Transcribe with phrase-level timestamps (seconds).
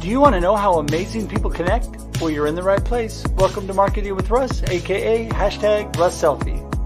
[0.00, 1.88] Do you want to know how amazing people connect?
[2.20, 3.24] Well, you're in the right place.
[3.36, 6.77] Welcome to Marketing with Russ, aka hashtag Russ Selfie.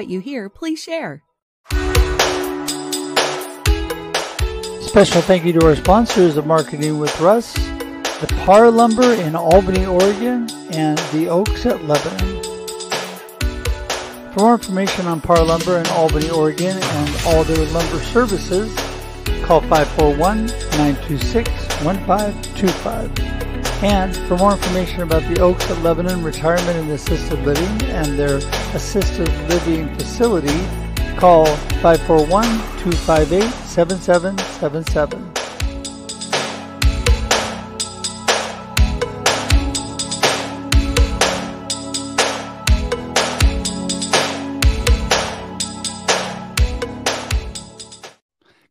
[0.00, 1.24] What you hear, please share.
[4.80, 9.84] Special thank you to our sponsors of Marketing with Russ, the Parr Lumber in Albany,
[9.84, 12.42] Oregon, and the Oaks at Lebanon.
[14.32, 18.74] For more information on Parr Lumber in Albany, Oregon, and all their lumber services,
[19.44, 21.50] call 541 926
[21.84, 23.59] 1525.
[23.82, 28.36] And for more information about the Oaks at Lebanon Retirement and Assisted Living and their
[28.74, 30.60] assisted living facility,
[31.16, 31.46] call
[31.80, 32.44] 541
[32.78, 35.32] 258 7777.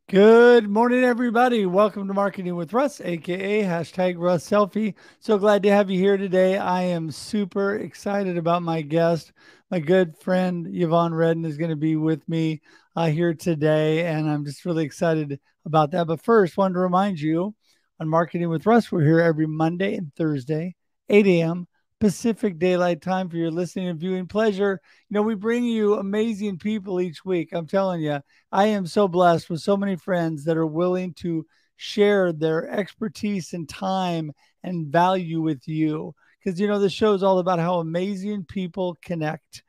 [0.08, 1.66] Good morning, everybody.
[1.66, 4.96] Welcome to Marketing with Russ, aka hashtag Russ Selfie.
[5.20, 6.58] So glad to have you here today.
[6.58, 9.32] I am super excited about my guest.
[9.70, 12.62] My good friend Yvonne Reddin is going to be with me
[12.96, 16.08] uh, here today, and I'm just really excited about that.
[16.08, 17.56] But first, wanted to remind you
[18.02, 20.76] on Marketing with Russ, we're here every Monday and Thursday,
[21.08, 21.68] 8 a.m.
[22.00, 24.80] Pacific Daylight Time for your listening and viewing pleasure.
[25.10, 27.50] You know, we bring you amazing people each week.
[27.52, 28.20] I'm telling you,
[28.52, 31.46] I am so blessed with so many friends that are willing to
[31.76, 34.32] share their expertise and time
[34.64, 36.16] and value with you.
[36.44, 39.64] Because, you know, the show is all about how amazing people connect.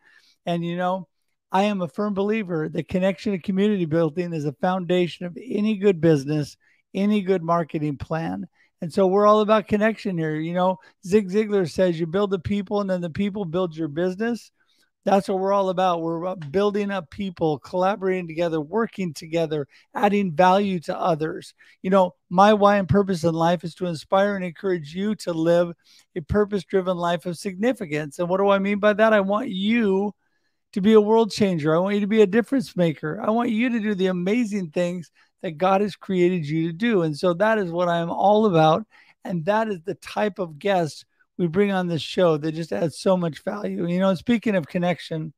[0.47, 1.09] And, you know,
[1.51, 5.77] I am a firm believer that connection and community building is a foundation of any
[5.77, 6.57] good business,
[6.95, 8.47] any good marketing plan.
[8.83, 10.37] And so we're all about connection here.
[10.37, 13.89] You know, Zig Ziglar says you build the people and then the people build your
[13.89, 14.51] business.
[15.05, 16.03] That's what we're all about.
[16.03, 21.55] We're about building up people, collaborating together, working together, adding value to others.
[21.81, 25.33] You know, my why and purpose in life is to inspire and encourage you to
[25.33, 25.73] live
[26.17, 28.19] a purpose driven life of significance.
[28.19, 29.15] And what do I mean by that?
[29.15, 30.13] I want you
[30.73, 31.75] to be a world changer.
[31.75, 33.21] I want you to be a difference maker.
[33.23, 35.11] I want you to do the amazing things
[35.43, 37.03] that God has created you to do.
[37.03, 38.87] And so that is what I'm all about.
[39.25, 41.05] And that is the type of guest
[41.39, 43.87] we bring on this show that just adds so much value.
[43.87, 45.33] You know, speaking of connection,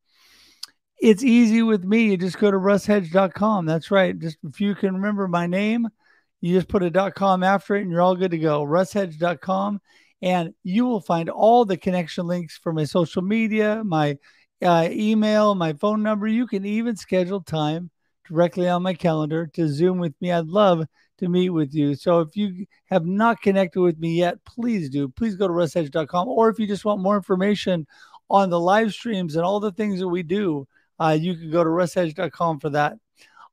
[1.00, 2.10] it's easy with me.
[2.10, 3.66] You just go to russhedge.com.
[3.66, 4.18] That's right.
[4.18, 5.88] Just if you can remember my name,
[6.40, 8.64] you just put a .com after it and you're all good to go.
[8.64, 9.80] russhedge.com
[10.22, 14.18] and you will find all the connection links for my social media, my
[14.60, 16.26] uh, email, my phone number.
[16.26, 17.91] You can even schedule time
[18.28, 20.32] directly on my calendar to Zoom with me.
[20.32, 20.86] I'd love
[21.18, 21.94] to meet with you.
[21.94, 25.08] So if you have not connected with me yet, please do.
[25.08, 26.28] Please go to russhedge.com.
[26.28, 27.86] Or if you just want more information
[28.30, 30.66] on the live streams and all the things that we do,
[30.98, 32.94] uh, you can go to russhedge.com for that.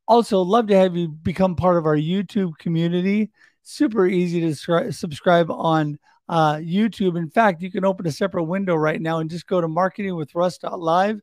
[0.08, 3.30] Also, love to have you become part of our YouTube community.
[3.62, 7.18] Super easy to subscribe on uh, YouTube.
[7.18, 11.20] In fact, you can open a separate window right now and just go to marketingwithruss.live.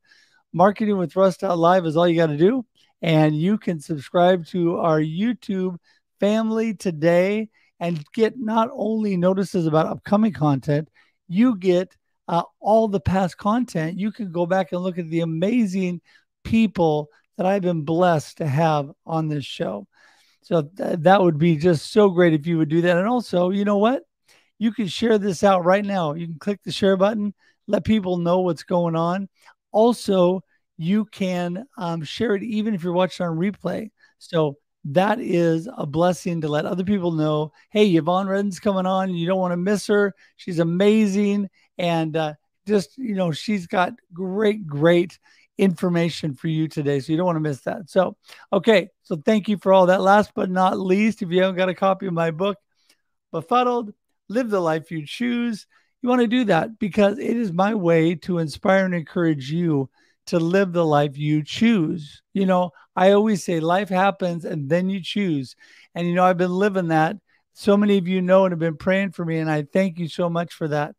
[0.55, 2.65] Marketingwithruss.live is all you got to do
[3.03, 5.77] and you can subscribe to our YouTube
[6.21, 7.49] family today
[7.79, 10.89] and get not only notices about upcoming content,
[11.29, 11.97] you get
[12.29, 13.99] uh, all the past content.
[13.99, 16.01] You can go back and look at the amazing
[16.45, 19.87] people that I've been blessed to have on this show.
[20.43, 22.97] So th- that would be just so great if you would do that.
[22.97, 24.03] And also, you know what?
[24.59, 26.15] You can share this out right now.
[26.15, 27.35] You can click the share button,
[27.67, 29.29] let people know what's going on.
[29.73, 30.41] Also,
[30.77, 33.91] you can um, share it even if you're watching on replay.
[34.19, 34.57] So
[34.87, 39.15] that is a blessing to let other people know hey, Yvonne Reddin's coming on.
[39.15, 40.15] You don't want to miss her.
[40.37, 41.49] She's amazing.
[41.79, 42.35] And uh,
[42.67, 45.19] just, you know, she's got great, great
[45.59, 47.01] information for you today.
[47.01, 47.89] So you don't want to miss that.
[47.91, 48.17] So,
[48.53, 48.89] okay.
[49.03, 50.03] So thank you for all that.
[50.03, 52.59] Last but not least, if you haven't got a copy of my book,
[53.33, 53.93] Befuddled,
[54.29, 55.67] Live the Life You Choose,
[56.03, 59.89] you want to do that because it is my way to inspire and encourage you
[60.27, 62.23] to live the life you choose.
[62.35, 65.55] You know, I always say life happens and then you choose.
[65.95, 67.17] And, you know, I've been living that.
[67.55, 69.39] So many of you know and have been praying for me.
[69.39, 70.95] And I thank you so much for that.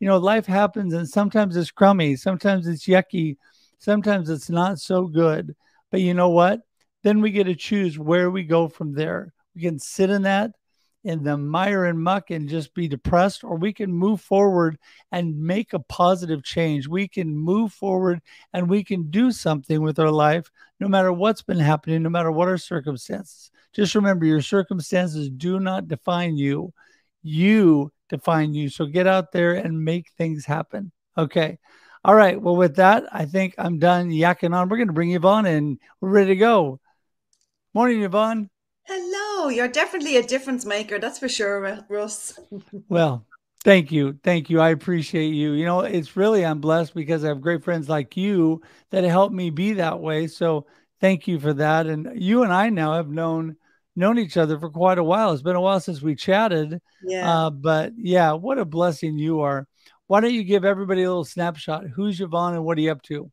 [0.00, 3.36] You know, life happens and sometimes it's crummy, sometimes it's yucky,
[3.78, 5.54] sometimes it's not so good.
[5.90, 6.60] But you know what?
[7.02, 9.32] Then we get to choose where we go from there.
[9.54, 10.52] We can sit in that
[11.08, 14.78] in the mire and muck and just be depressed, or we can move forward
[15.10, 16.86] and make a positive change.
[16.86, 18.20] We can move forward
[18.52, 20.50] and we can do something with our life,
[20.80, 23.50] no matter what's been happening, no matter what our circumstances.
[23.72, 26.74] Just remember your circumstances do not define you,
[27.22, 28.68] you define you.
[28.68, 30.92] So get out there and make things happen.
[31.16, 31.58] Okay.
[32.04, 32.40] All right.
[32.40, 34.68] Well, with that, I think I'm done yakking on.
[34.68, 35.78] We're going to bring Yvonne in.
[36.02, 36.80] We're ready to go.
[37.72, 38.50] Morning, Yvonne.
[39.38, 40.98] Hello, you're definitely a difference maker.
[40.98, 42.36] That's for sure, Russ.
[42.88, 43.24] well,
[43.62, 44.18] thank you.
[44.24, 44.58] Thank you.
[44.58, 45.52] I appreciate you.
[45.52, 49.30] You know, it's really, I'm blessed because I have great friends like you that help
[49.30, 50.26] me be that way.
[50.26, 50.66] So
[51.00, 51.86] thank you for that.
[51.86, 53.54] And you and I now have known
[53.94, 55.30] known each other for quite a while.
[55.30, 56.80] It's been a while since we chatted.
[57.04, 57.46] Yeah.
[57.46, 59.68] Uh, but yeah, what a blessing you are.
[60.08, 61.84] Why don't you give everybody a little snapshot?
[61.94, 63.30] Who's Yvonne and what are you up to?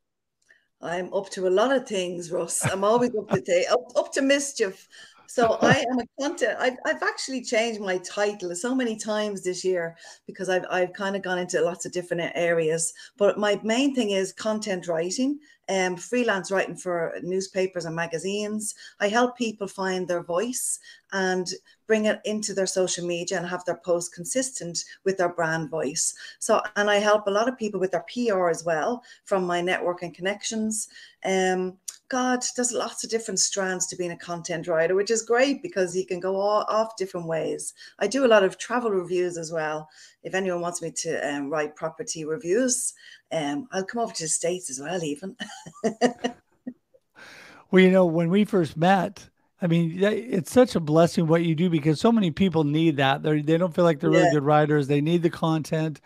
[0.82, 2.64] I'm up to a lot of things, Russ.
[2.64, 4.88] I'm always up to th- up, up to mischief.
[5.36, 6.56] So I am a content.
[6.62, 9.98] I've, I've actually changed my title so many times this year
[10.28, 12.94] because I've I've kind of gone into lots of different areas.
[13.18, 15.40] But my main thing is content writing
[15.70, 18.76] um, freelance writing for newspapers and magazines.
[19.00, 20.80] I help people find their voice
[21.12, 21.48] and
[21.88, 26.14] bring it into their social media and have their posts consistent with their brand voice.
[26.40, 29.62] So, and I help a lot of people with their PR as well from my
[29.62, 30.88] network and connections.
[31.24, 31.78] Um,
[32.10, 35.96] God, there's lots of different strands to being a content writer, which is great because
[35.96, 37.74] you can go all, off different ways.
[37.98, 39.90] I do a lot of travel reviews as well.
[40.22, 42.94] If anyone wants me to um, write property reviews,
[43.32, 45.36] um, I'll come over to the States as well, even.
[47.72, 49.28] well, you know, when we first met,
[49.60, 53.24] I mean, it's such a blessing what you do because so many people need that.
[53.24, 54.20] They're, they don't feel like they're yeah.
[54.20, 54.88] really good writers.
[54.88, 56.02] They need the content.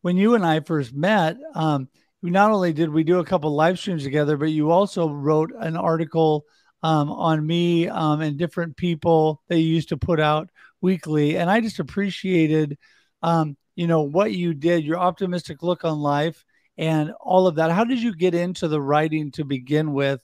[0.00, 1.88] When you and I first met, um,
[2.22, 5.76] not only did we do a couple live streams together, but you also wrote an
[5.76, 6.44] article
[6.82, 11.36] um, on me um, and different people that you used to put out weekly.
[11.36, 12.78] And I just appreciated,
[13.22, 16.44] um, you know, what you did, your optimistic look on life
[16.76, 17.70] and all of that.
[17.70, 20.20] How did you get into the writing to begin with?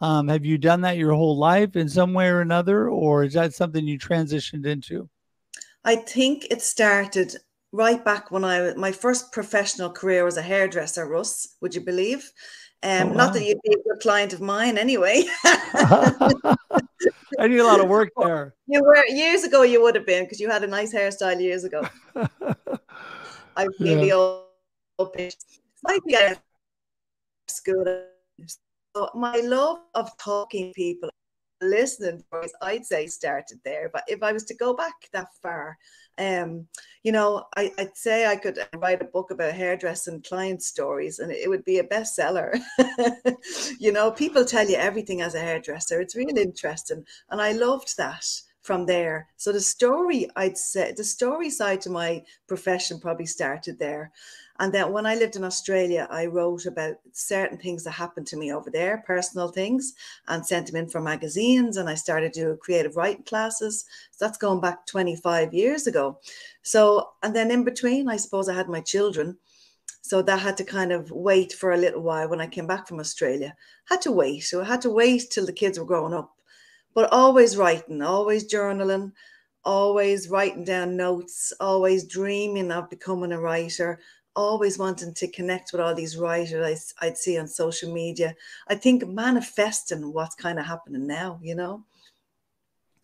[0.00, 3.34] Um, have you done that your whole life in some way or another, or is
[3.34, 5.08] that something you transitioned into?
[5.84, 7.36] I think it started
[7.72, 11.56] right back when I my first professional career was a hairdresser, Russ.
[11.60, 12.32] Would you believe?
[12.82, 13.14] Um, oh, wow.
[13.14, 15.24] Not that you'd be a good client of mine, anyway.
[17.38, 18.54] I need a lot of work there.
[18.66, 19.62] You were years ago.
[19.62, 21.86] You would have been because you had a nice hairstyle years ago.
[23.56, 24.14] I really yeah.
[24.98, 25.16] old
[27.48, 28.04] school.
[28.96, 31.10] So my love of talking people,
[31.60, 33.90] listening voice, I'd say started there.
[33.92, 35.76] But if I was to go back that far,
[36.20, 36.66] um,
[37.02, 41.32] you know, I, would say I could write a book about hairdressing client stories and
[41.32, 42.58] it would be a bestseller.
[43.80, 46.00] you know, people tell you everything as a hairdresser.
[46.00, 47.04] It's really interesting.
[47.30, 48.26] And I loved that
[48.62, 49.28] from there.
[49.36, 54.12] So the story, I'd say, the story side to my profession probably started there.
[54.58, 58.36] And then when I lived in Australia, I wrote about certain things that happened to
[58.36, 59.94] me over there, personal things,
[60.28, 61.78] and sent them in for magazines.
[61.78, 63.86] And I started doing creative writing classes.
[64.10, 66.18] So that's going back 25 years ago.
[66.62, 69.38] So, and then in between, I suppose I had my children.
[70.02, 72.86] So that had to kind of wait for a little while when I came back
[72.86, 73.54] from Australia.
[73.86, 74.40] Had to wait.
[74.40, 76.34] So I had to wait till the kids were growing up.
[76.94, 79.12] But always writing, always journaling,
[79.64, 84.00] always writing down notes, always dreaming of becoming a writer,
[84.34, 88.34] always wanting to connect with all these writers I, would see on social media.
[88.68, 91.84] I think manifesting what's kind of happening now, you know?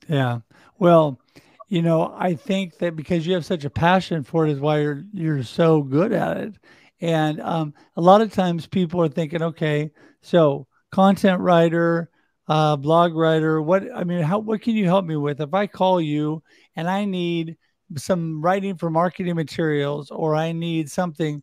[0.09, 0.40] Yeah.
[0.78, 1.21] Well,
[1.69, 4.81] you know, I think that because you have such a passion for it is why
[4.81, 6.55] you're you're so good at it.
[7.00, 9.90] And um, a lot of times people are thinking, okay,
[10.23, 12.11] so content writer,
[12.49, 15.41] uh, blog writer, what I mean, how what can you help me with?
[15.41, 16.43] If I call you
[16.76, 17.57] and I need
[17.97, 21.43] some writing for marketing materials or I need something,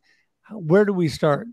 [0.51, 1.47] where do we start?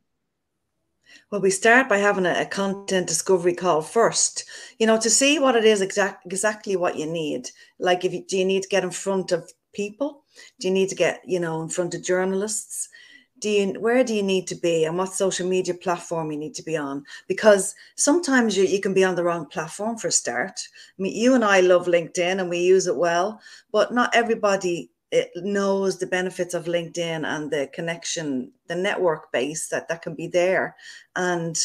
[1.30, 4.44] Well, we start by having a, a, content discovery call first,
[4.78, 7.50] you know, to see what it is exact, exactly what you need.
[7.78, 10.24] Like, if you, do you need to get in front of people?
[10.60, 12.88] Do you need to get, you know, in front of journalists?
[13.40, 16.54] Do you, where do you need to be and what social media platform you need
[16.54, 17.04] to be on?
[17.26, 20.60] Because sometimes you, you can be on the wrong platform for a start.
[20.98, 23.40] I mean, you and I love LinkedIn and we use it well,
[23.72, 29.68] but not everybody it knows the benefits of LinkedIn and the connection, the network base
[29.68, 30.76] that that can be there,
[31.16, 31.58] and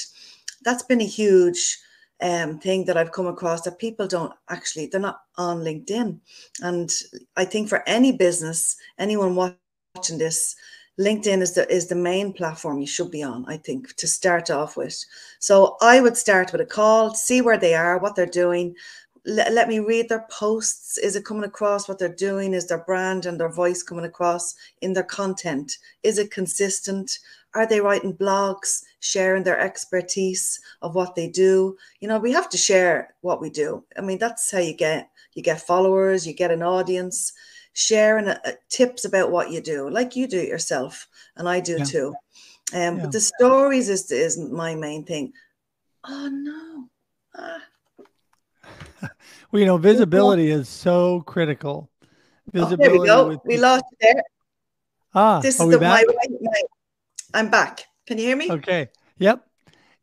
[0.63, 1.79] that's been a huge
[2.22, 6.20] um, thing that I've come across that people don't actually they're not on LinkedIn,
[6.62, 6.91] and
[7.36, 10.55] I think for any business, anyone watching this,
[11.00, 13.46] LinkedIn is the is the main platform you should be on.
[13.48, 14.98] I think to start off with.
[15.40, 18.75] So I would start with a call, see where they are, what they're doing,
[19.25, 20.98] let, let me read their posts.
[20.98, 22.54] Is it coming across what they're doing?
[22.54, 25.78] Is their brand and their voice coming across in their content?
[26.04, 27.20] Is it consistent?
[27.54, 31.78] Are they writing blogs, sharing their expertise of what they do?
[32.00, 33.84] You know, we have to share what we do.
[33.98, 37.34] I mean, that's how you get you get followers, you get an audience,
[37.75, 38.39] sharing uh,
[38.70, 41.84] tips about what you do, like you do it yourself, and I do yeah.
[41.84, 42.15] too.
[42.74, 43.03] Um, yeah.
[43.03, 45.34] But the stories is is my main thing.
[46.03, 46.89] Oh no.
[47.38, 47.62] Ah,
[49.51, 51.91] well, you know, visibility is so critical.
[52.51, 53.10] Visibility.
[53.12, 53.41] Oh, there we go.
[53.46, 54.24] We lost there.
[55.13, 56.03] Ah, this is the my,
[56.41, 56.62] my,
[57.34, 57.84] I'm back.
[58.08, 58.51] Can you hear me?
[58.51, 58.89] Okay.
[59.17, 59.46] Yep.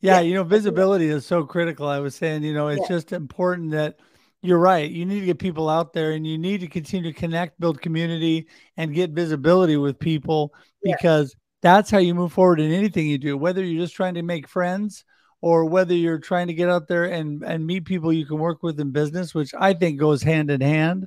[0.01, 1.87] Yeah, yeah, you know, visibility is so critical.
[1.87, 2.97] I was saying, you know, it's yeah.
[2.97, 3.99] just important that
[4.43, 4.91] you're right.
[4.91, 7.81] You need to get people out there and you need to continue to connect, build
[7.81, 11.71] community, and get visibility with people because yeah.
[11.71, 14.49] that's how you move forward in anything you do, whether you're just trying to make
[14.49, 15.05] friends
[15.41, 18.63] or whether you're trying to get out there and and meet people you can work
[18.63, 21.07] with in business, which I think goes hand in hand.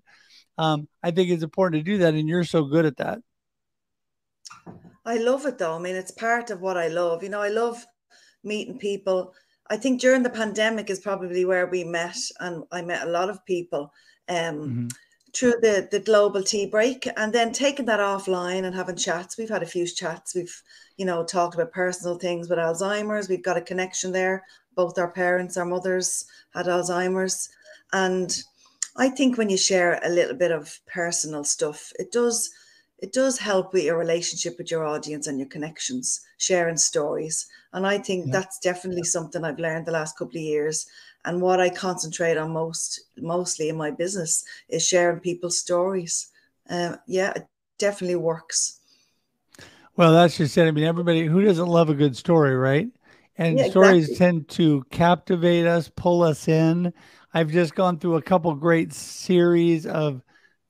[0.57, 3.19] Um, I think it's important to do that, and you're so good at that.
[5.05, 5.75] I love it though.
[5.75, 7.21] I mean, it's part of what I love.
[7.21, 7.85] You know, I love
[8.43, 9.33] meeting people.
[9.69, 13.29] I think during the pandemic is probably where we met, and I met a lot
[13.29, 13.91] of people.
[14.27, 14.87] Um, mm-hmm.
[15.35, 19.37] through the the global tea break and then taking that offline and having chats.
[19.37, 20.33] We've had a few chats.
[20.33, 20.63] We've
[20.97, 23.29] you know talked about personal things with alzheimer's.
[23.29, 24.43] We've got a connection there.
[24.75, 27.49] Both our parents our mothers had alzheimer's.
[27.93, 28.43] And
[28.97, 32.49] i think when you share a little bit of personal stuff it does
[33.05, 37.85] it does help with your relationship with your audience and your connections sharing stories and
[37.87, 38.33] i think yeah.
[38.33, 40.87] that's definitely something i've learned the last couple of years
[41.25, 46.29] and what I concentrate on most mostly in my business is sharing people's stories.
[46.69, 47.47] Uh, yeah, it
[47.77, 48.79] definitely works.
[49.97, 50.67] Well, that's just it.
[50.67, 52.87] I mean, everybody who doesn't love a good story, right?
[53.37, 54.17] And yeah, stories exactly.
[54.17, 56.93] tend to captivate us, pull us in.
[57.33, 60.21] I've just gone through a couple great series of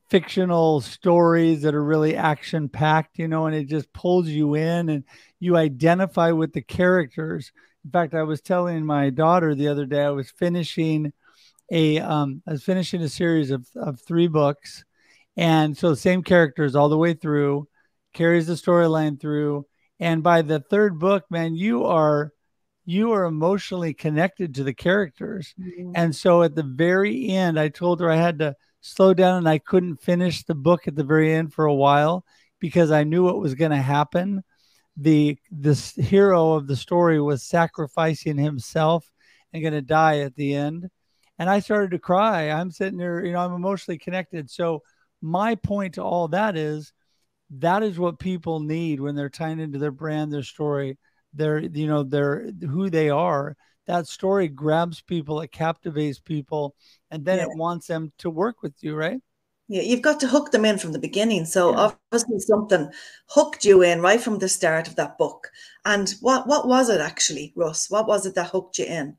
[0.10, 4.90] fictional stories that are really action packed, you know, and it just pulls you in
[4.90, 5.04] and
[5.40, 7.52] you identify with the characters.
[7.84, 11.12] In fact, I was telling my daughter the other day I was finishing
[11.72, 14.86] a um, I was finishing a series of of three books,
[15.36, 17.68] and so the same characters all the way through,
[18.14, 19.66] carries the storyline through,
[20.00, 22.32] and by the third book, man, you are
[22.86, 25.92] you are emotionally connected to the characters, mm-hmm.
[25.96, 29.50] and so at the very end, I told her I had to slow down and
[29.50, 32.24] I couldn't finish the book at the very end for a while
[32.60, 34.44] because I knew what was going to happen.
[34.96, 39.12] The this hero of the story was sacrificing himself
[39.52, 40.90] and going to die at the end.
[41.38, 42.52] And i started to cry.
[42.52, 44.50] I'm sitting there you know i'm emotionally connected.
[44.50, 44.84] So
[45.22, 46.94] my point to all that is
[47.58, 50.98] that is what people need when they're tying into their brand their story
[51.34, 53.56] their you know their who they are
[53.88, 56.76] that story grabs people it captivates people
[57.12, 57.46] and then yeah.
[57.46, 59.22] it wants them to work with you right
[59.68, 61.46] yeah, you've got to hook them in from the beginning.
[61.46, 61.90] So yeah.
[62.12, 62.92] obviously something
[63.30, 65.50] hooked you in right from the start of that book.
[65.86, 67.90] And what what was it actually, Russ?
[67.90, 69.18] What was it that hooked you in?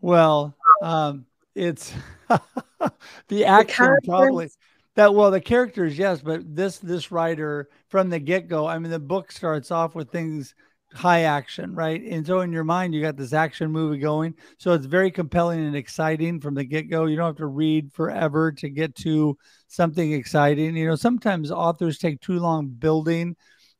[0.00, 1.92] Well, um, it's
[3.28, 4.48] the action the probably
[4.94, 8.98] that well the characters yes but this this writer from the get-go i mean the
[8.98, 10.54] book starts off with things
[10.94, 12.02] high action, right?
[12.02, 14.34] And so in your mind, you got this action movie going.
[14.58, 17.06] So it's very compelling and exciting from the get go.
[17.06, 19.36] You don't have to read forever to get to
[19.68, 20.76] something exciting.
[20.76, 23.36] You know, sometimes authors take too long building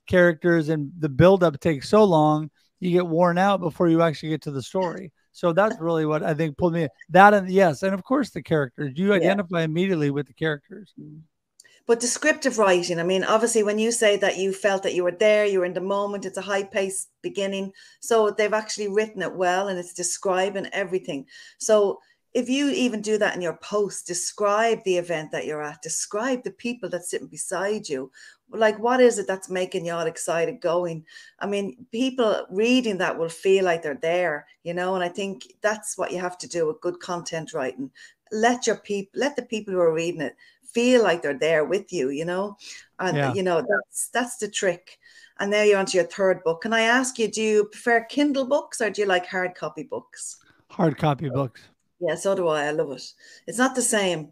[0.07, 2.51] characters and the buildup takes so long,
[2.81, 5.13] you get worn out before you actually get to the story.
[5.33, 6.89] So that's really what I think pulled me.
[7.11, 8.93] That and yes, and of course the characters.
[8.97, 9.65] You identify yeah.
[9.65, 10.93] immediately with the characters.
[11.01, 11.19] Mm-hmm.
[11.87, 15.11] But descriptive writing, I mean, obviously, when you say that you felt that you were
[15.11, 17.73] there, you were in the moment, it's a high paced beginning.
[18.01, 21.27] So they've actually written it well and it's describing everything.
[21.59, 21.99] So
[22.35, 26.45] if you even do that in your post, describe the event that you're at, describe
[26.45, 28.11] the people that's sitting beside you.
[28.51, 31.05] Like, what is it that's making y'all excited going?
[31.41, 35.43] I mean, people reading that will feel like they're there, you know, and I think
[35.63, 37.91] that's what you have to do with good content writing.
[38.33, 40.37] Let your people, let the people who are reading it
[40.73, 42.57] feel like they're there with you, you know,
[42.99, 43.35] and yeah.
[43.35, 44.99] you know that's that's the trick.
[45.39, 46.63] And now you're onto your third book.
[46.63, 49.83] Can I ask you, do you prefer Kindle books or do you like hard copy
[49.83, 50.39] books?
[50.69, 51.63] Hard copy books.
[52.01, 52.67] Yeah, so do I.
[52.67, 53.13] I love it.
[53.47, 54.31] It's not the same.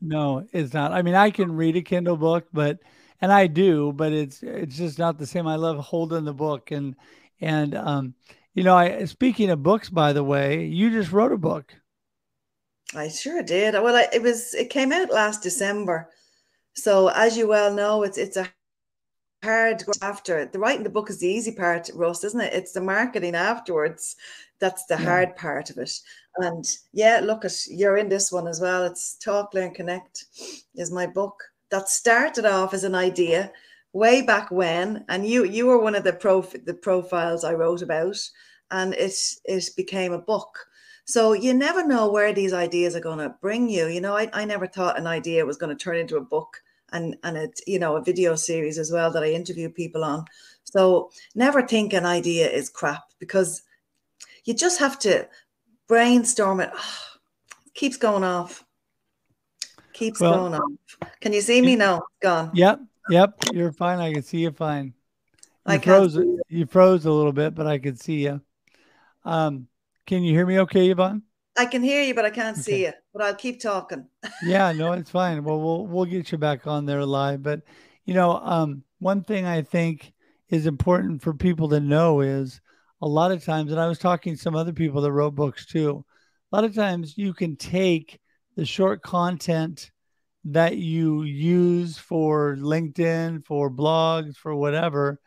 [0.00, 0.92] No, it's not.
[0.92, 2.78] I mean, I can read a Kindle book, but
[3.20, 5.46] and I do, but it's it's just not the same.
[5.46, 6.94] I love holding the book and
[7.40, 8.14] and um,
[8.54, 11.74] you know, I speaking of books, by the way, you just wrote a book.
[12.94, 13.74] I sure did.
[13.74, 16.10] Well, I, it was it came out last December,
[16.74, 18.48] so as you well know, it's it's a
[19.42, 22.54] hard after the writing the book is the easy part, Russ, isn't it?
[22.54, 24.16] It's the marketing afterwards
[24.58, 25.04] that's the yeah.
[25.04, 25.92] hard part of it.
[26.38, 28.84] And yeah, look at you're in this one as well.
[28.84, 30.24] It's Talk, Learn, Connect
[30.74, 33.52] is my book that started off as an idea
[33.92, 37.82] way back when, and you you were one of the pro the profiles I wrote
[37.82, 38.18] about,
[38.70, 39.14] and it
[39.44, 40.58] it became a book.
[41.04, 43.86] So you never know where these ideas are going to bring you.
[43.86, 46.62] You know, I, I never thought an idea was going to turn into a book
[46.92, 50.24] and and it you know a video series as well that I interview people on.
[50.64, 53.62] So never think an idea is crap because
[54.44, 55.28] you just have to
[55.88, 56.70] brainstorm it.
[56.74, 56.98] Oh,
[57.74, 58.64] keeps going off.
[59.92, 61.10] Keeps well, going off.
[61.20, 62.02] Can you see me now?
[62.20, 62.50] Gone.
[62.54, 62.80] Yep.
[63.10, 63.34] Yep.
[63.52, 63.98] You're fine.
[63.98, 64.86] I can see you fine.
[65.66, 66.16] You I froze.
[66.16, 66.40] You.
[66.48, 68.40] you froze a little bit, but I could see you.
[69.24, 69.68] Um,
[70.06, 71.22] can you hear me okay, Yvonne?
[71.56, 72.62] I can hear you, but I can't okay.
[72.62, 72.92] see you.
[73.12, 74.06] But I'll keep talking.
[74.44, 75.44] yeah, no, it's fine.
[75.44, 77.42] Well, we'll we'll get you back on there live.
[77.42, 77.62] But
[78.04, 80.12] you know, um, one thing I think
[80.48, 82.60] is important for people to know is
[83.00, 85.66] a lot of times, and I was talking to some other people that wrote books
[85.66, 86.04] too.
[86.52, 88.20] A lot of times, you can take
[88.56, 89.90] the short content
[90.44, 95.20] that you use for LinkedIn, for blogs, for whatever,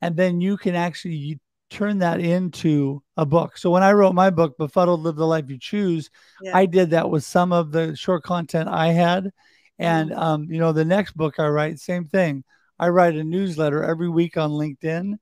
[0.00, 1.40] and then you can actually
[1.72, 3.56] turn that into a book.
[3.56, 6.10] So when I wrote my book, Befuddled Live the Life You Choose,
[6.42, 6.56] yeah.
[6.56, 9.30] I did that with some of the short content I had.
[9.78, 10.20] And mm-hmm.
[10.20, 12.44] um, you know, the next book I write, same thing.
[12.78, 15.16] I write a newsletter every week on LinkedIn,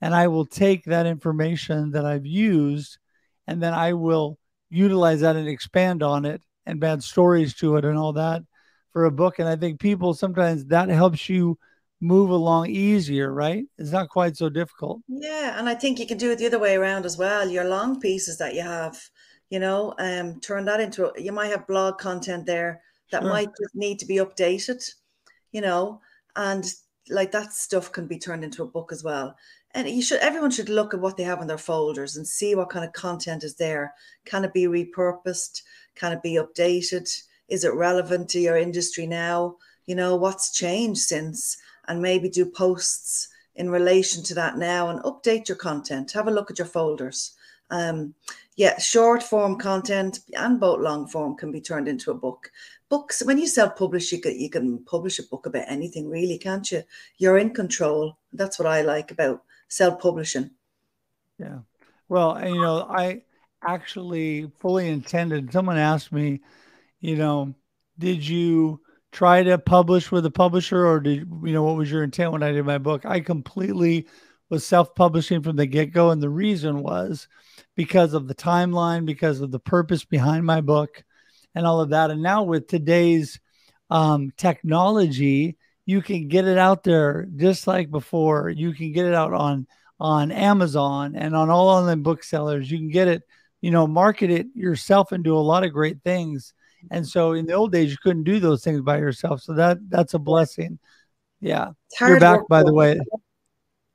[0.00, 2.98] and I will take that information that I've used,
[3.46, 4.38] and then I will
[4.70, 8.42] utilize that and expand on it and add stories to it and all that
[8.92, 9.38] for a book.
[9.38, 11.58] And I think people sometimes that helps you
[12.02, 13.64] move along easier, right?
[13.78, 15.00] It's not quite so difficult.
[15.06, 17.48] Yeah, and I think you can do it the other way around as well.
[17.48, 19.00] Your long pieces that you have,
[19.50, 23.30] you know, um, turn that into you might have blog content there that sure.
[23.30, 24.84] might just need to be updated,
[25.52, 26.00] you know,
[26.34, 26.74] and
[27.08, 29.36] like that stuff can be turned into a book as well.
[29.74, 32.56] And you should everyone should look at what they have in their folders and see
[32.56, 33.94] what kind of content is there.
[34.24, 35.62] Can it be repurposed?
[35.94, 37.08] Can it be updated?
[37.48, 39.56] Is it relevant to your industry now?
[39.86, 41.56] You know, what's changed since?
[41.88, 46.12] And maybe do posts in relation to that now and update your content.
[46.12, 47.32] Have a look at your folders.
[47.70, 48.14] Um,
[48.56, 52.50] yeah, short form content and both long form can be turned into a book.
[52.88, 56.38] Books, when you self publish, you can, you can publish a book about anything, really,
[56.38, 56.82] can't you?
[57.16, 58.18] You're in control.
[58.32, 60.50] That's what I like about self publishing.
[61.38, 61.60] Yeah.
[62.08, 63.22] Well, you know, I
[63.66, 66.40] actually fully intended, someone asked me,
[67.00, 67.54] you know,
[67.98, 68.80] did you
[69.12, 72.42] try to publish with a publisher or did you know what was your intent when
[72.42, 73.04] I did my book?
[73.04, 74.08] I completely
[74.48, 77.28] was self-publishing from the get-go and the reason was
[77.76, 81.04] because of the timeline, because of the purpose behind my book
[81.54, 82.10] and all of that.
[82.10, 83.38] And now with today's
[83.90, 88.48] um, technology, you can get it out there just like before.
[88.48, 89.66] You can get it out on
[90.00, 92.70] on Amazon and on all online booksellers.
[92.70, 93.22] You can get it,
[93.60, 96.54] you know, market it yourself and do a lot of great things
[96.90, 99.42] and so in the old days, you couldn't do those things by yourself.
[99.42, 100.78] So that that's a blessing.
[101.40, 101.70] Yeah.
[102.00, 103.00] You're back, by the way.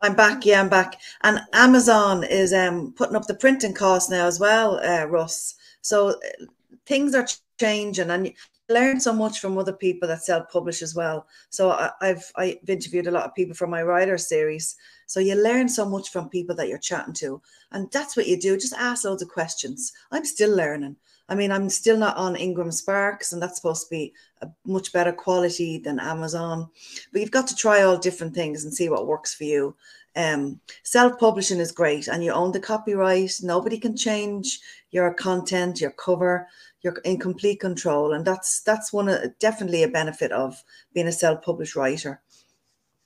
[0.02, 0.46] I'm back.
[0.46, 1.00] Yeah, I'm back.
[1.24, 5.56] And Amazon is um, putting up the printing costs now as well, uh, Russ.
[5.82, 6.46] So uh,
[6.86, 7.28] things are
[7.60, 8.34] changing, and you
[8.70, 11.26] learn so much from other people that self-publish as well.
[11.50, 14.76] So I, I've I've interviewed a lot of people from my writer series.
[15.08, 18.40] So you learn so much from people that you're chatting to, and that's what you
[18.40, 18.56] do.
[18.58, 19.94] Just ask loads of questions.
[20.12, 20.98] I'm still learning.
[21.30, 24.94] I mean, I'm still not on Ingram Sparks, and that's supposed to be a much
[24.94, 26.70] better quality than Amazon.
[27.12, 29.76] But you've got to try all different things and see what works for you.
[30.16, 33.34] Um, self-publishing is great, and you own the copyright.
[33.44, 34.60] Nobody can change
[34.92, 36.48] your content, your cover.
[36.82, 40.64] You're in complete control, and that's that's one definitely a benefit of
[40.94, 42.22] being a self-published writer.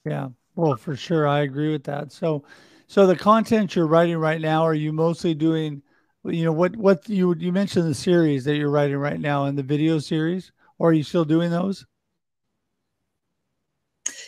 [0.06, 2.12] Yeah, well, for sure, I agree with that.
[2.12, 2.44] So,
[2.88, 5.82] so the content you're writing right now, are you mostly doing?
[6.26, 9.56] You know what what you you mentioned the series that you're writing right now in
[9.56, 11.86] the video series or are you still doing those?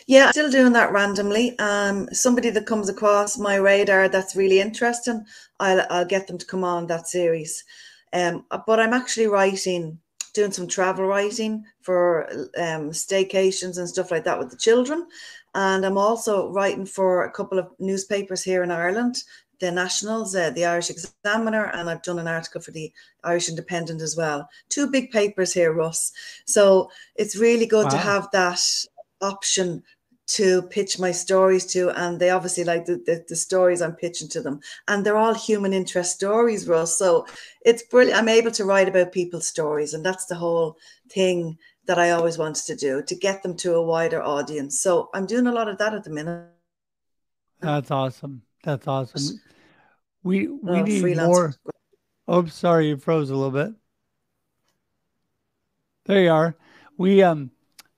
[0.06, 1.58] Yeah still doing that randomly.
[1.58, 5.24] Um somebody that comes across my radar that's really interesting
[5.60, 7.64] i'll, I'll get them to come on that series.
[8.12, 9.98] Um but i'm actually writing
[10.32, 12.28] doing some travel writing for
[12.58, 15.06] um staycations and stuff like that with the children.
[15.54, 19.22] And i'm also writing for a couple of newspapers here in ireland
[19.60, 24.00] the Nationals, uh, the Irish Examiner, and I've done an article for the Irish Independent
[24.00, 24.48] as well.
[24.68, 26.12] Two big papers here, Russ.
[26.46, 27.90] So it's really good wow.
[27.90, 28.60] to have that
[29.20, 29.82] option
[30.26, 34.28] to pitch my stories to, and they obviously like the, the, the, stories I'm pitching
[34.30, 36.98] to them, and they're all human interest stories, Russ.
[36.98, 37.26] So
[37.64, 38.18] it's brilliant.
[38.18, 40.78] I'm able to write about people's stories, and that's the whole
[41.10, 44.80] thing that I always wanted to do to get them to a wider audience.
[44.80, 46.48] So I'm doing a lot of that at the minute.
[47.60, 48.42] That's awesome.
[48.64, 49.40] That's awesome.
[50.22, 51.54] We we oh, need more.
[52.26, 53.74] Oh, sorry, you froze a little bit.
[56.06, 56.56] There you are.
[56.96, 57.50] We um,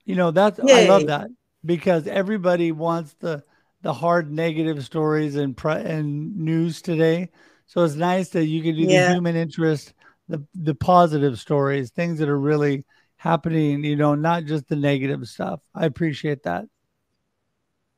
[0.05, 0.85] you know that's Yay.
[0.85, 1.29] I love that
[1.65, 3.43] because everybody wants the
[3.81, 7.29] the hard negative stories and pre- and news today.
[7.67, 9.07] So it's nice that you can do yeah.
[9.07, 9.93] the human interest,
[10.27, 13.85] the the positive stories, things that are really happening.
[13.85, 15.61] You know, not just the negative stuff.
[15.73, 16.65] I appreciate that.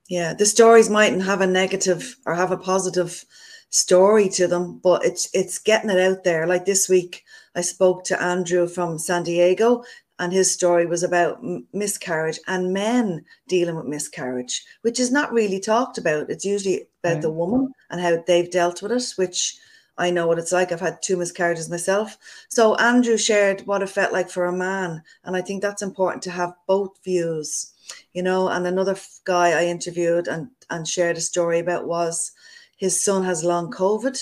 [0.09, 3.23] Yeah, the stories mightn't have a negative or have a positive
[3.69, 6.47] story to them, but it's it's getting it out there.
[6.47, 7.23] Like this week,
[7.55, 9.83] I spoke to Andrew from San Diego,
[10.17, 11.43] and his story was about
[11.73, 16.31] miscarriage and men dealing with miscarriage, which is not really talked about.
[16.31, 17.21] It's usually about right.
[17.21, 17.35] the mm.
[17.35, 19.59] woman and how they've dealt with it, which
[19.99, 20.71] I know what it's like.
[20.71, 22.17] I've had two miscarriages myself.
[22.49, 26.23] So Andrew shared what it felt like for a man, and I think that's important
[26.23, 27.73] to have both views
[28.13, 28.49] you know.
[28.49, 32.31] And another guy I interviewed and and shared a story about was
[32.77, 34.19] his son has long COVID,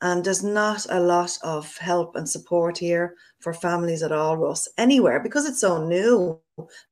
[0.00, 4.68] and there's not a lot of help and support here for families at all, Russ,
[4.78, 6.40] anywhere because it's so new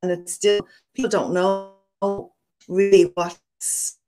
[0.02, 2.32] and it's still people don't know
[2.68, 3.98] really what's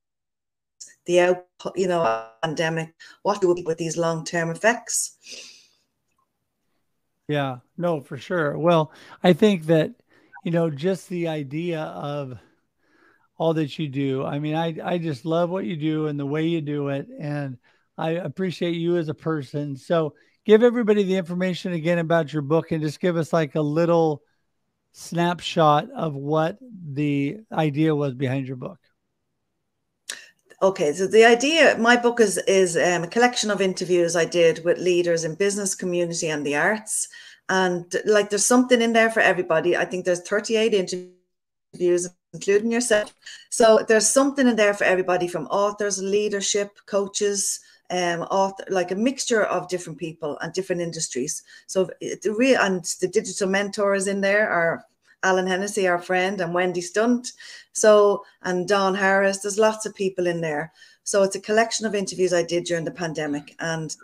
[1.06, 5.16] the output, you know, pandemic, what do we with these long term effects.
[7.28, 8.58] Yeah, no, for sure.
[8.58, 9.92] Well, I think that
[10.44, 12.38] you know, just the idea of
[13.36, 14.24] all that you do.
[14.24, 17.08] I mean, I, I just love what you do and the way you do it.
[17.18, 17.58] And
[17.96, 19.76] I appreciate you as a person.
[19.76, 23.60] So give everybody the information again about your book and just give us like a
[23.60, 24.22] little
[24.92, 28.78] snapshot of what the idea was behind your book.
[30.62, 34.64] Okay, so the idea, my book is is um, a collection of interviews I did
[34.64, 37.08] with leaders in business, community, and the arts
[37.48, 39.76] and like there's something in there for everybody.
[39.76, 40.74] I think there's 38
[41.74, 43.14] interviews, including yourself.
[43.50, 48.96] So there's something in there for everybody from authors, leadership, coaches, um, author, like a
[48.96, 51.42] mixture of different people and different industries.
[51.66, 54.84] So the real and the digital mentors in there are
[55.22, 57.32] Alan Hennessy, our friend, and Wendy Stunt.
[57.72, 59.38] So and Don Harris.
[59.38, 60.72] There's lots of people in there.
[61.02, 63.94] So it's a collection of interviews I did during the pandemic, and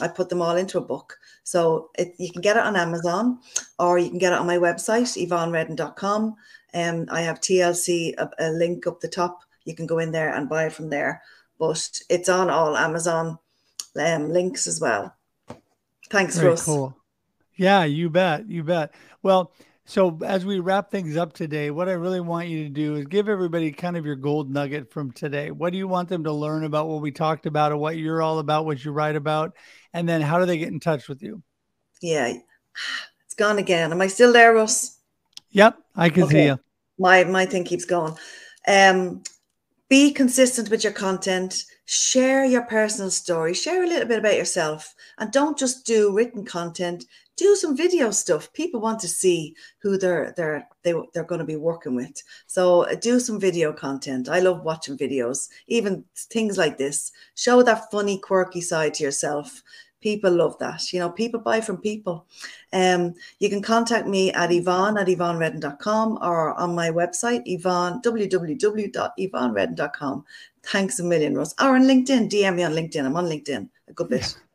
[0.00, 1.18] I put them all into a book.
[1.42, 3.38] So it, you can get it on Amazon
[3.78, 6.36] or you can get it on my website, yvonnereddin.com.
[6.74, 9.40] Um, I have TLC, a, a, link up the top.
[9.64, 11.22] You can go in there and buy it from there.
[11.58, 13.38] But it's on all Amazon
[13.98, 15.14] um, links as well.
[16.10, 16.64] Thanks, Very Russ.
[16.64, 16.94] Cool.
[17.54, 18.48] Yeah, you bet.
[18.48, 18.92] You bet.
[19.22, 19.52] Well,
[19.86, 23.06] so as we wrap things up today, what I really want you to do is
[23.06, 25.52] give everybody kind of your gold nugget from today.
[25.52, 28.20] What do you want them to learn about what we talked about or what you're
[28.20, 29.56] all about, what you write about?
[29.92, 31.40] And then how do they get in touch with you?
[32.02, 32.34] Yeah,
[33.24, 33.92] it's gone again.
[33.92, 34.98] Am I still there, Russ?
[35.50, 36.32] Yep, I can okay.
[36.32, 36.58] see you.
[36.98, 38.16] My my thing keeps going.
[38.66, 39.22] Um,
[39.88, 44.94] be consistent with your content share your personal story share a little bit about yourself
[45.18, 47.04] and don't just do written content.
[47.36, 48.50] Do some video stuff.
[48.54, 52.22] People want to see who they're they're they, they're going to be working with.
[52.46, 54.28] So uh, do some video content.
[54.28, 55.48] I love watching videos.
[55.66, 57.12] Even things like this.
[57.34, 59.62] Show that funny quirky side to yourself
[60.06, 62.24] people love that you know people buy from people
[62.72, 70.24] um you can contact me at yvonne at yvonnereddin.com or on my website yvonne www.yvonnereddin.com
[70.62, 73.92] thanks a million Russ or on linkedin dm me on linkedin i'm on linkedin a
[73.92, 74.38] good bit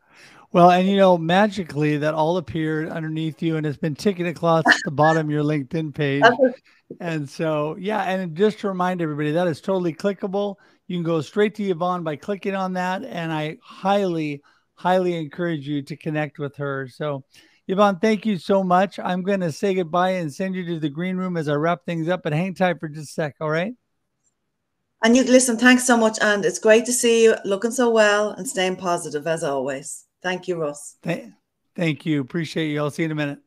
[0.54, 4.64] well, and you know, magically that all appeared underneath you and it's been ticking across
[4.84, 6.24] the bottom of your LinkedIn page.
[7.00, 10.56] and so, yeah, and just to remind everybody, that is totally clickable.
[10.88, 13.06] You can go straight to Yvonne by clicking on that.
[13.06, 14.42] And I highly,
[14.82, 16.88] highly encourage you to connect with her.
[16.88, 17.24] So,
[17.68, 18.98] Yvonne, thank you so much.
[18.98, 21.86] I'm going to say goodbye and send you to the green room as I wrap
[21.86, 23.36] things up, but hang tight for just a sec.
[23.40, 23.74] All right.
[25.04, 26.18] And you listen, thanks so much.
[26.20, 30.06] And it's great to see you looking so well and staying positive as always.
[30.24, 30.98] Thank you, Russ.
[31.04, 31.30] Th-
[31.76, 32.22] thank you.
[32.22, 32.80] Appreciate you.
[32.80, 33.40] I'll see you in a minute.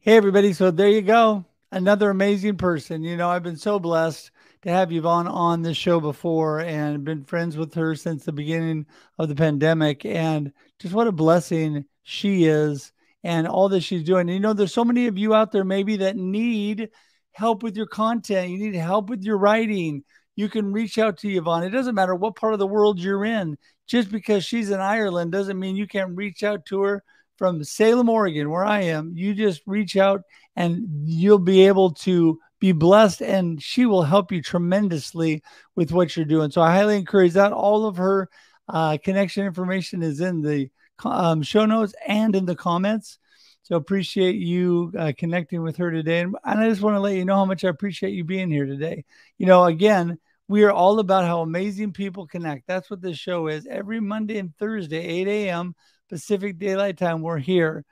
[0.00, 0.52] Hey, everybody.
[0.52, 1.44] So there you go.
[1.72, 3.02] Another amazing person.
[3.02, 4.30] You know, I've been so blessed
[4.62, 8.86] to have Yvonne on this show before and been friends with her since the beginning
[9.18, 10.04] of the pandemic.
[10.04, 12.92] And just what a blessing she is
[13.22, 14.22] and all that she's doing.
[14.28, 16.90] And, you know, there's so many of you out there maybe that need
[17.32, 20.02] help with your content, you need help with your writing.
[20.34, 21.64] You can reach out to Yvonne.
[21.64, 23.58] It doesn't matter what part of the world you're in.
[23.86, 27.02] Just because she's in Ireland doesn't mean you can't reach out to her
[27.36, 29.12] from Salem, Oregon, where I am.
[29.14, 30.22] You just reach out
[30.54, 35.42] and you'll be able to be blessed and she will help you tremendously
[35.76, 36.50] with what you're doing.
[36.50, 37.52] So I highly encourage that.
[37.52, 38.28] All of her
[38.68, 40.70] uh, connection information is in the
[41.04, 43.18] um, show notes and in the comments.
[43.62, 46.20] So appreciate you uh, connecting with her today.
[46.20, 48.50] And, and I just want to let you know how much I appreciate you being
[48.50, 49.04] here today.
[49.36, 50.18] You know, again,
[50.48, 52.66] we are all about how amazing people connect.
[52.66, 53.66] That's what this show is.
[53.66, 55.74] Every Monday and Thursday, 8 a.m.
[56.08, 57.84] Pacific Daylight Time, we're here.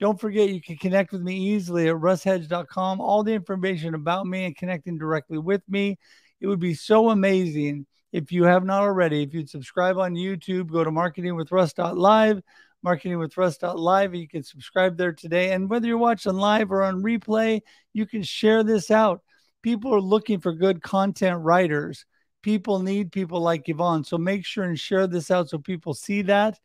[0.00, 3.00] Don't forget, you can connect with me easily at russhedge.com.
[3.00, 5.98] All the information about me and connecting directly with me.
[6.40, 9.22] It would be so amazing if you have not already.
[9.22, 12.42] If you'd subscribe on YouTube, go to marketingwithruss.live,
[12.86, 14.14] marketingwithruss.live.
[14.14, 15.50] You can subscribe there today.
[15.52, 17.60] And whether you're watching live or on replay,
[17.92, 19.22] you can share this out.
[19.62, 22.06] People are looking for good content writers.
[22.42, 24.04] People need people like Yvonne.
[24.04, 26.58] So make sure and share this out so people see that.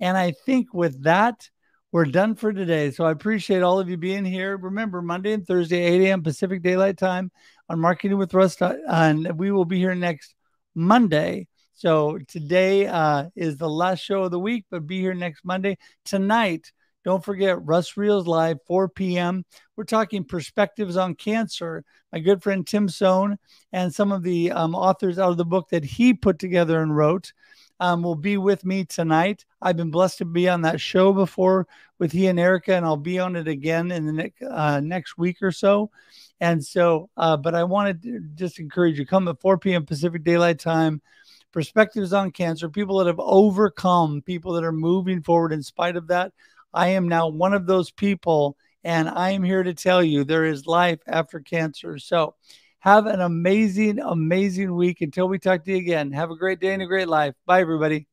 [0.00, 1.50] And I think with that,
[1.90, 2.90] we're done for today.
[2.90, 4.56] So I appreciate all of you being here.
[4.56, 6.22] Remember, Monday and Thursday, 8 a.m.
[6.22, 7.30] Pacific Daylight Time
[7.68, 8.56] on Marketing with Russ.
[8.60, 10.34] And we will be here next
[10.74, 11.48] Monday.
[11.74, 15.78] So today uh, is the last show of the week, but be here next Monday.
[16.04, 16.72] Tonight,
[17.04, 19.44] don't forget Russ Reels Live, 4 p.m.
[19.76, 21.84] We're talking perspectives on cancer.
[22.12, 23.38] My good friend Tim Sohn
[23.72, 26.94] and some of the um, authors out of the book that he put together and
[26.94, 27.32] wrote
[27.80, 29.44] um, will be with me tonight.
[29.62, 31.66] I've been blessed to be on that show before
[31.98, 35.18] with he and Erica, and I'll be on it again in the next uh, next
[35.18, 35.90] week or so.
[36.40, 39.84] And so, uh, but I wanted to just encourage you come at 4 p.m.
[39.84, 41.02] Pacific Daylight Time.
[41.50, 46.08] Perspectives on cancer, people that have overcome, people that are moving forward in spite of
[46.08, 46.32] that.
[46.74, 50.44] I am now one of those people, and I am here to tell you there
[50.44, 51.98] is life after cancer.
[51.98, 52.34] So,
[52.80, 55.00] have an amazing, amazing week.
[55.00, 57.34] Until we talk to you again, have a great day and a great life.
[57.46, 58.06] Bye, everybody.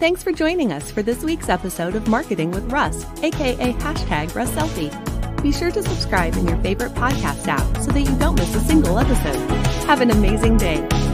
[0.00, 4.50] Thanks for joining us for this week's episode of Marketing with Russ, aka hashtag Russ
[4.50, 5.42] Selfie.
[5.42, 8.60] Be sure to subscribe in your favorite podcast app so that you don't miss a
[8.60, 9.36] single episode.
[9.86, 11.13] Have an amazing day.